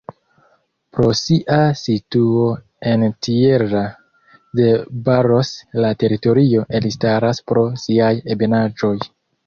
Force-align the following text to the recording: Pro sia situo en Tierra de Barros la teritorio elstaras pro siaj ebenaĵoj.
Pro 0.95 1.09
sia 1.19 1.57
situo 1.81 2.47
en 2.93 3.05
Tierra 3.29 3.85
de 4.63 4.67
Barros 5.11 5.55
la 5.85 5.95
teritorio 6.05 6.67
elstaras 6.81 7.47
pro 7.53 7.69
siaj 7.87 8.15
ebenaĵoj. 8.37 8.97